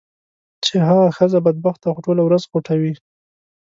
چې 0.65 0.75
هغه 0.87 1.05
ښځه 1.17 1.37
بدبخته 1.45 1.87
خو 1.93 2.03
ټوله 2.05 2.21
ورځ 2.25 2.43
خوټوي. 2.51 2.93